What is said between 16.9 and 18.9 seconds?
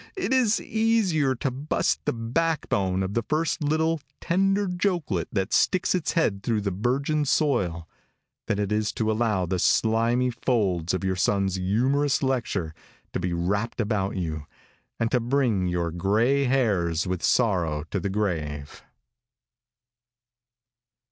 with sorrow to the grave."